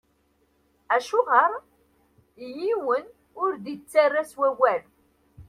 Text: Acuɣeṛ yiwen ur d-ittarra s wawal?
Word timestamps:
Acuɣeṛ 0.95 1.51
yiwen 2.57 3.05
ur 3.41 3.51
d-ittarra 3.63 4.23
s 4.31 4.33
wawal? 4.39 4.81